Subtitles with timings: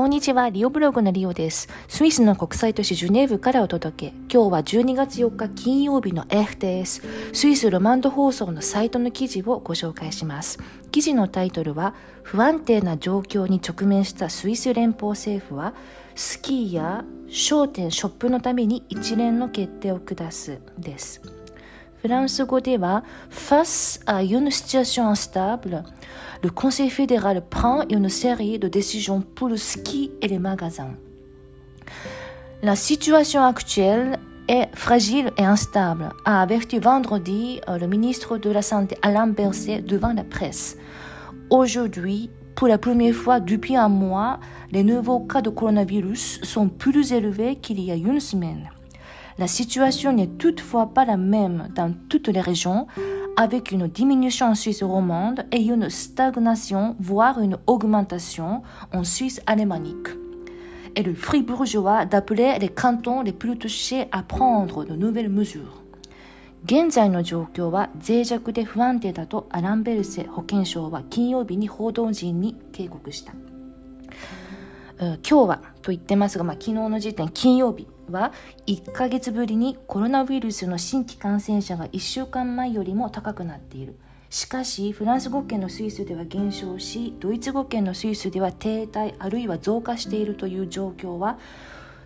[0.00, 1.68] こんにちは、リオブログのリオです。
[1.86, 4.14] スイスの国際都市ジュネーブからお届け。
[4.32, 10.58] 今日は12月4日金曜日の FTS、スイスロマンド放送のサイトの記事をご紹介します。
[10.90, 15.74] 記事のタイトルは、不安定な状況に直面したスイス連邦政府は、
[16.14, 21.20] スキーや商店、ショップのために一連の決定を下すです。
[22.01, 25.83] フランス語では、face à une situation instable,
[26.43, 30.95] le Conseil fédéral prend une série de décisions pour le ski et les magasins.
[32.61, 38.97] La situation actuelle est fragile et instable, a averti vendredi le ministre de la Santé
[39.01, 40.77] Alain Berset devant la presse.
[41.49, 44.39] Aujourd'hui, pour la première fois depuis un mois,
[44.71, 48.69] les nouveaux cas de coronavirus sont plus élevés qu'il y a une semaine.
[49.39, 52.87] La situation n'est toutefois pas la même dans toutes les régions,
[53.37, 58.61] avec une diminution en Suisse romande et une stagnation, voire une augmentation
[58.93, 60.07] en Suisse alémanique.
[60.95, 65.81] Et le fribourgeois d'appeler les cantons les plus touchés à prendre de nouvelles mesures.
[66.67, 73.33] 現在の状況は脆弱で不安定だとアランベルセ保健相は金曜日に報道陣に警告した。
[74.97, 78.32] 今日はと言ってますが、まあ、昨日の時点金曜日 は
[78.66, 83.96] 1ヶ月ぶりにコロナウイルスの新規感染者が1週間前よりも高くなっている。
[84.30, 91.38] しかし、フランス語圏のスイスでは減少し、ドイツ語圏のスイスでは停滞あるいは増加しているという状況は、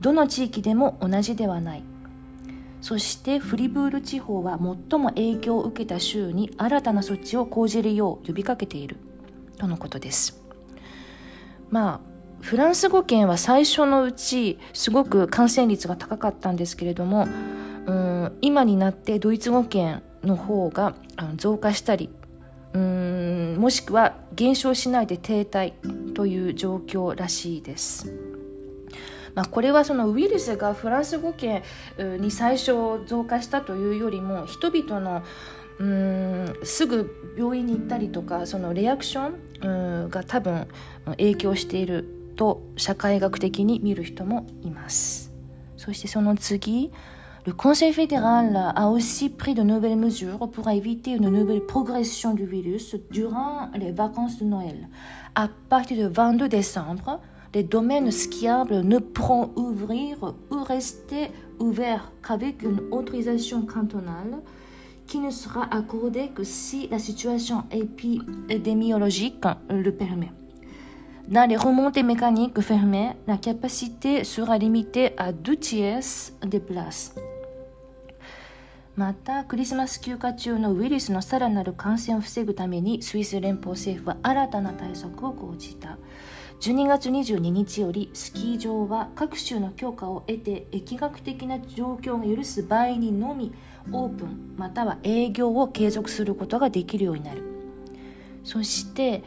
[0.00, 1.82] どの地域でも同じではない。
[2.80, 8.96] そしてフリブール地方は最も影響を受けた州に新たな措置を講じるよう呼びかけている
[9.58, 10.40] とのことです。
[11.68, 17.26] まあフランス語圏は最初のうちすごく感染率が高かったんですけれども
[17.86, 20.94] うん今になってドイツ語圏の方が
[21.36, 22.10] 増加したり
[22.72, 28.12] うんもしくは減少しないで停滞という状況らしいです。
[29.34, 31.62] まあ、これはそのウイルスがフランス語圏
[31.98, 35.22] に最初増加したというよりも人々の
[35.78, 40.68] うんすぐ病院に行ったりとかそのリアクションが多分
[41.04, 45.31] 影響していると社会学的に見る人もいます。
[45.77, 46.91] そしてその次、
[47.43, 52.95] Le Conseil fédéral a aussi pris de nouvelles mesures pour éviter une nouvelle progression du virus
[53.09, 54.87] durant les vacances de Noël.
[55.33, 57.19] À partir du 22 décembre,
[57.55, 64.41] les domaines skiables ne pourront ouvrir ou rester ouverts qu'avec une autorisation cantonale
[65.07, 70.31] qui ne sera accordée que si la situation épidémiologique le permet.
[71.28, 77.14] Dans les remontées mécaniques fermées, la capacité sera limitée à deux tiers des places.
[78.94, 85.98] また、クリスマス休暇中のウイルスのさらなる感染を防ぐために、スイス連邦政府は新たな対策を講じた。
[86.60, 93.52] 12月22日より、スキー場は各州の許可を得て、疫学的な状況が許す場合にのみ、
[93.90, 97.42] オープンまたは営業を継続することができるようになる。
[98.44, 99.24] そして、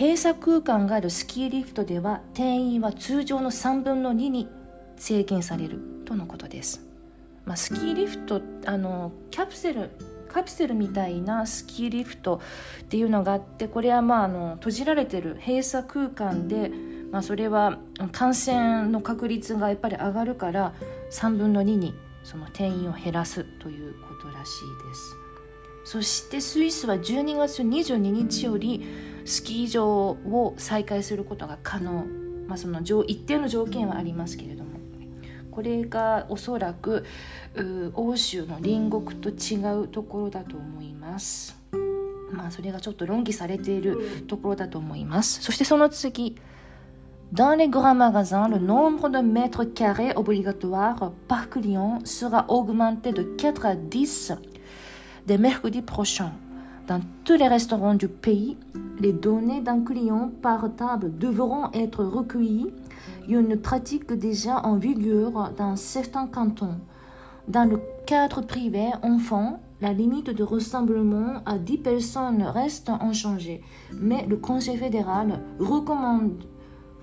[0.00, 4.48] 閉鎖空間があるスキーリフトでは定員は通常の3分の2に
[4.96, 6.86] 制限されるとのことです、
[7.44, 9.90] まあ、スキーリフトあのキャプセル
[10.26, 12.40] カプセルみたいなスキーリフト
[12.80, 16.72] っていうのがあってこれはまああの閉じられてる閉鎖空間で、
[17.12, 17.78] まあ、それは
[18.10, 20.72] 感染の確率がやっぱり上がるから
[21.10, 21.94] 3分の2に
[22.24, 25.16] その定員を減らすということらしいです。
[25.84, 32.06] そしてスイスは12月22日よりスキー場を再開することが可能、
[32.46, 34.70] まあ、その一定の条件はありますけれども
[35.50, 37.04] これがおそらく
[37.94, 41.56] 欧州の隣国と違うところだと思います。
[42.32, 45.42] まあそれがちょっと論議されているところだと思います。
[45.42, 46.36] そしてその次。
[47.32, 53.66] Dans les grands magasins, le nombre de mètres carrés obligatoires par client sera augmenté de 4
[53.66, 54.32] à 10
[55.28, 56.32] dès mercredi prochain.
[56.86, 58.56] Dans tous les restaurants du pays,
[58.98, 62.72] les données d'un client par table devront être recueillies,
[63.28, 66.78] une pratique déjà en vigueur dans certains cantons.
[67.48, 73.62] Dans le cadre privé enfant, la limite de rassemblement à 10 personnes reste inchangée,
[73.94, 76.44] mais le Conseil fédéral recommande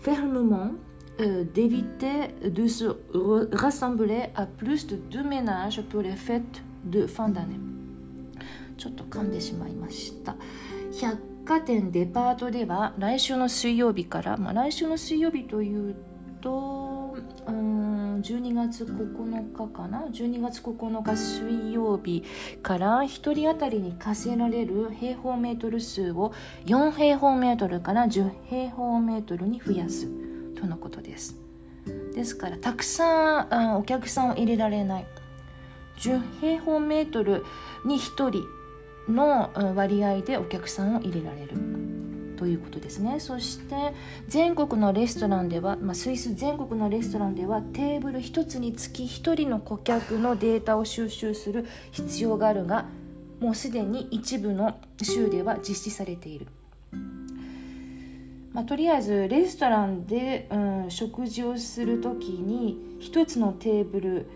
[0.00, 0.70] fermement
[1.20, 2.84] euh, d'éviter de se
[3.52, 7.60] rassembler à plus de deux ménages pour les fêtes de fin d'année.
[8.76, 10.36] ちょっと噛んでしまいました。
[11.00, 15.96] 百貨店デパートでは来週の水曜日から、まあ、来週の水曜日という
[16.40, 17.16] と
[17.46, 22.22] うん12月9日かな？12月9日水曜日
[22.62, 26.32] から1人当たりに課せられる平方メートル数を
[26.66, 30.08] 4平方メートルから10平方メートルに増やす
[30.54, 31.36] とのことです。
[32.14, 35.06] ですからたくさんお客さんを入れられない。
[35.98, 37.44] 10平方メートル
[37.84, 38.44] に1人
[39.08, 41.48] の割合でお客さんを入れられる
[42.36, 43.94] ということですねそして
[44.26, 52.86] 全国のレストランでは、まあ、スイス全国のレストランではテーブル1つにつき1人の顧客のデータを収集する必要があるが
[53.38, 56.46] もうすでに一部の州では実施されている。
[58.52, 60.56] まあ、とりあえずレストランで、う
[60.86, 64.26] ん、食事をする時に1つのテーブル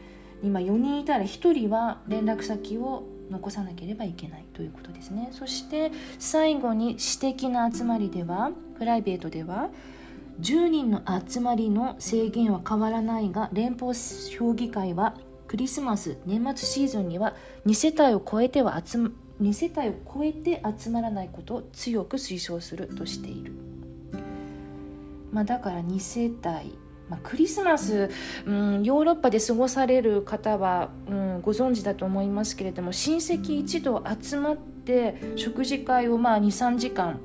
[0.43, 5.29] に、まあ、4人いたら1人は連絡先を残さなければいけないということですね。
[5.33, 9.71] そして最後に私的な集まりではプライベートでは
[10.41, 13.93] 10人の集まりの制限は変わらないが連邦
[14.39, 15.15] 評議会は
[15.49, 17.35] クリスマス年末シーズンには
[17.67, 23.53] 2世帯を超えては集2世帯を超えて集まらないことを強く推奨するとしている、
[25.31, 28.11] まあ、だから2世帯まあ、クリスマス、
[28.47, 37.21] うん、ヨーロッパで過ごされる方は、うん、ご存知だと思いますけれども親戚一同集まって食事会を23時間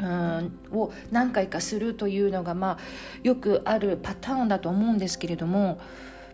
[0.00, 2.78] うん、を何回かするというのが、まあ、
[3.22, 5.78] よくあるパターンだと思うんですけれども、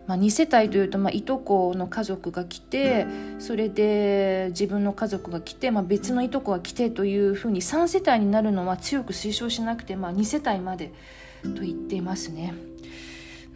[0.07, 3.05] まあ、2世帯というと、まあ、いとこの家族が来て
[3.39, 10.93] それで自分の家族が来て、まあ、別のいとこが来てというふうに3世帯になるのは強く推奨しなくて、まあ、2世帯まで。
[11.43, 12.53] と言っていますね。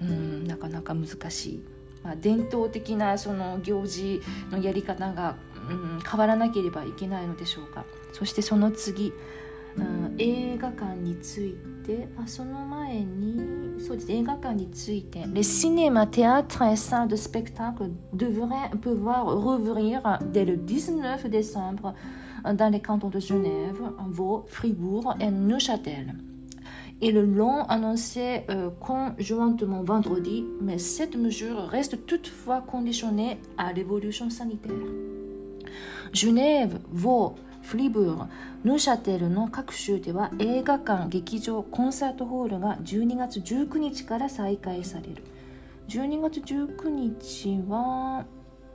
[0.02, 1.64] うんなかなか難しい、
[2.04, 5.36] まあ、伝統的なその行事のやり方が、
[5.70, 9.14] うん、変わらなければいけないのでしょうかそしてその次、
[9.78, 11.56] うん、映画館につい
[11.86, 21.94] てあその前にそうです映画館について Les cinémas, théâtres et salles de spectacle devraient pouvoir rouvrir dès le 19 décembre
[22.44, 23.80] dans les cantons de Genève,
[24.10, 26.16] Vaud, Fribourg et Neuchâtel
[27.02, 34.30] et le l'ont annoncé euh, conjointement vendredi, mais cette mesure reste toutefois conditionnée à l'évolution
[34.30, 34.72] sanitaire.
[36.14, 38.28] Genève, Vaud, Fribourg,
[38.64, 45.24] Neuchâtel の各州では映画館、劇場、コンサートホールが12月19日から再開される。
[45.88, 48.26] 12月19日は、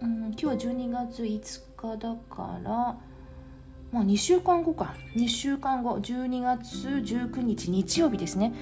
[0.01, 2.97] うん、今日は12月5日だから、
[3.97, 4.95] まあ、2週間後か。
[5.15, 5.97] 2週間後。
[6.01, 8.53] 12月19日日曜日ですね。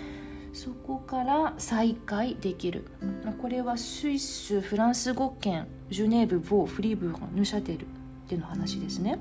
[0.53, 2.87] そこから再開できる。
[3.43, 7.89] これはスイスフランス語圏ジュネーブボーフリーブルヌシャテル
[8.29, 9.19] での話ですね。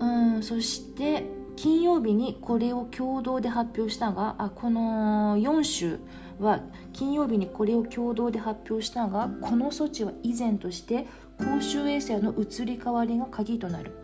[0.00, 5.98] うんそして金曜日にこれを共同で発表したがあこの4州
[6.38, 6.60] は
[6.94, 11.06] 金曜日にこれを共同で発表したがこの措置は以前として
[11.36, 13.99] 公衆衛生の移り変わりが鍵となる。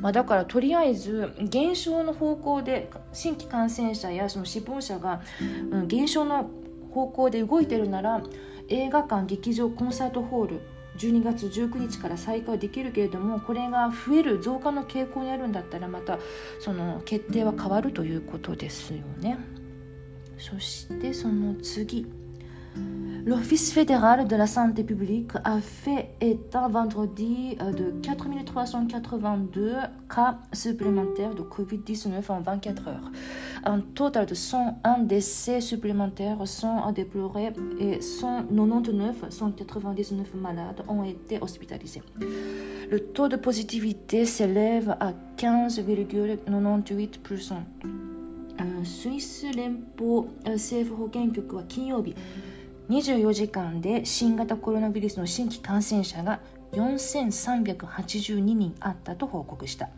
[0.00, 5.20] まあ、だからとりあえず減少の方向で新規感染者やその死亡者が、
[5.70, 6.50] うん、減少の
[6.92, 8.22] 方向で動いてるなら
[8.68, 10.60] 映画館劇場コンサートホール
[10.96, 16.18] 12月19日から再開できるけれどもこれが増える増加の傾向にあるんだったらまた
[16.58, 19.38] その決定は変わるということですよね。
[20.38, 22.06] そしてその次
[23.27, 29.73] L'Office fédéral de la santé publique a fait état vendredi euh, de 4382
[30.07, 33.11] cas supplémentaires de Covid-19 en 24 heures.
[33.63, 41.41] Un total de 101 décès supplémentaires sont à déplorer et 199, 199 malades ont été
[41.41, 42.03] hospitalisés.
[42.91, 47.53] Le taux de positivité s'élève à 15,98%.
[48.85, 52.15] スイス連邦政府保健局は金曜日
[52.90, 56.40] 24時間で新型コロナウイルスの新規感染者が
[56.72, 59.88] 4382人あったと報告した。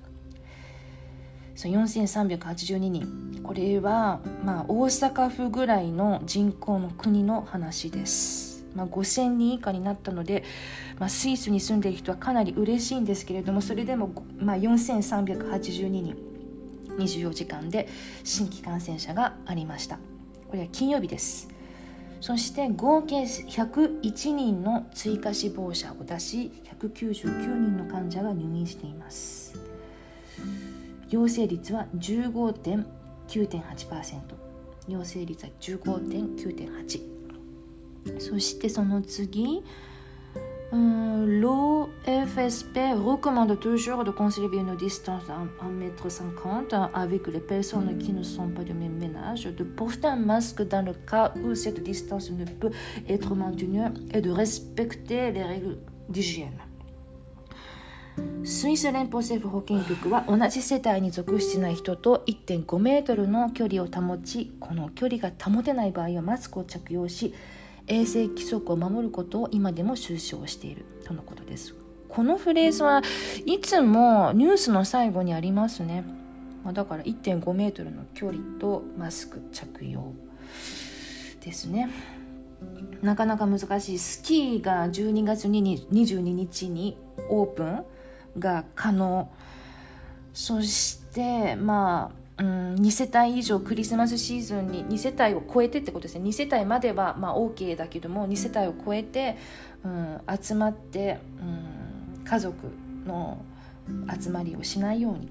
[1.54, 10.44] そう4382人これは、まあ、大阪府ぐらいの人口の国の話です、まあ、5000人以下になったので、
[10.98, 16.16] まあ、スイスに住んでいる人はかなり嬉しいんですけれどもそれでも、まあ、4382人
[16.98, 17.86] 24時間で
[18.24, 19.98] 新規感染者がありました。
[20.48, 21.48] これは金曜日です。
[22.22, 29.60] そして合計101人の追加死亡者を出し199人の患者が入院しています。
[31.10, 34.20] 陽性率は15.9.8%
[34.86, 39.64] 陽性率は15.9.8そしてその次
[42.34, 48.48] FSP recommande toujours de conserver une distance à 1m50 avec les personnes qui ne sont
[48.48, 52.46] pas du même ménage, de porter un masque dans le cas où cette distance ne
[52.46, 52.70] peut
[53.06, 53.82] être maintenue
[54.14, 55.76] et de respecter les règles
[56.08, 56.58] d'hygiène.
[58.44, 67.32] スイス連邦政府保健局は同じ世帯に属してない人と1.5メートルの距離を保ちこの距離が保てない場合はマスクを着用し
[67.86, 71.81] 衛生規則を守ることを今でも推奨しているとのことです
[72.12, 73.00] このフレーズは
[73.46, 76.04] いつもニュースの最後にありますね。
[76.62, 80.12] まだから1.5メートルの距離とマスク着用
[81.40, 81.90] ですね。
[83.00, 83.98] なかなか難しい。
[83.98, 86.98] スキーが12月22日に
[87.30, 87.84] オープン
[88.38, 89.30] が可能。
[90.34, 96.28] そしてまあ、うん、2世帯以上クリスマスシーズンに2世帯を超えてってことですね。
[96.28, 99.38] 2世帯まではまあ OK だけども2世帯を超えて、
[99.82, 101.81] うん、集まって、うん、
[102.24, 102.54] 家族
[103.06, 103.44] の
[104.20, 105.28] 集まりをしないように。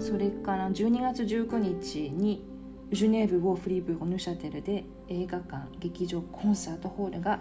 [0.00, 2.44] それから12月19日に
[2.92, 7.40] ジュネーブ・ウォーフリーブ・ヌシャテルで映画館劇場コンサートホールが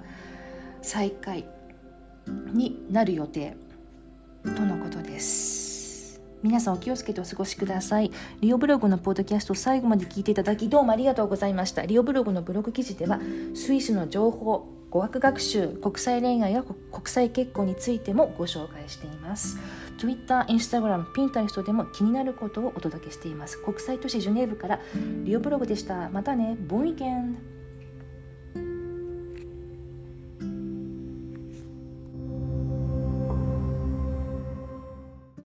[0.82, 1.46] 再開
[2.54, 3.56] になる予定
[4.44, 6.22] とのことです。
[6.42, 8.12] 皆さんお気をつけてお過ごしください。
[8.42, 11.86] リオブログのポッドキャスト最後まで聞いていただきどうもありがとうございました。
[11.86, 13.20] リオブログのブログ記事では
[13.54, 19.58] スイスの情報語学学習国際恋愛や国際結婚についてもご紹介しています。
[20.00, 23.62] Twitter、Instagram、Pinterest でも気になることをお届けしています。
[23.62, 24.80] 国際都市ジュネーブから
[25.24, 26.10] リオブログでした。
[26.10, 27.59] またねボンイケン。